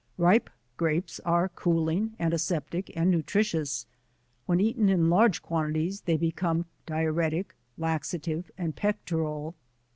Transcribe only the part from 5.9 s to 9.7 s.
they become diu retic, laxative, and pectoral.